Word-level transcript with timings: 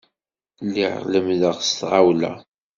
Lliɣ 0.65 0.93
lemmdeɣ 1.11 1.55
s 1.67 1.69
tɣawla. 1.79 2.33